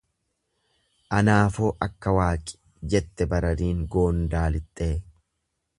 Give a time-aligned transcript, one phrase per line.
[1.17, 2.59] Anaafoo akka Waaqi
[2.95, 4.95] jette barariin goondaa lixxee.